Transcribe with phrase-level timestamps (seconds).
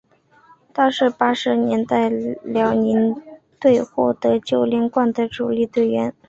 [0.73, 3.15] 他是八十年代辽宁
[3.59, 6.11] 队获得九连冠的主力队员。